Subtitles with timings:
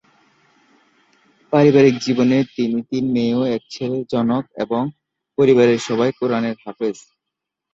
[1.53, 4.81] পারিবারিক জীবনে তিনি তিন মেয়ে ও এক ছেলের জনক এবং
[5.37, 6.97] পরিবারের সবাই কুরআনের হাফেজ।